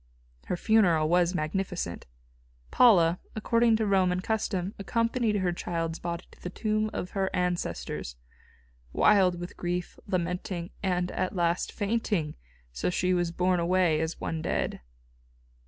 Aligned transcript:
Her 0.47 0.57
funeral 0.57 1.07
was 1.09 1.35
magnificent. 1.35 2.07
Paula, 2.71 3.19
according 3.35 3.75
to 3.75 3.85
Roman 3.85 4.19
custom, 4.19 4.73
accompanied 4.79 5.35
her 5.35 5.53
child's 5.53 5.99
body 5.99 6.25
to 6.31 6.41
the 6.41 6.49
tomb 6.49 6.89
of 6.91 7.11
her 7.11 7.29
ancestors, 7.35 8.15
wild 8.93 9.39
with 9.39 9.55
grief, 9.55 9.99
lamenting, 10.07 10.71
and, 10.81 11.11
at 11.11 11.35
last, 11.35 11.71
fainting, 11.71 12.33
so 12.73 12.87
that 12.87 12.93
she 12.93 13.13
was 13.13 13.29
borne 13.29 13.59
away 13.59 14.01
as 14.01 14.19
one 14.19 14.41
dead. 14.41 14.81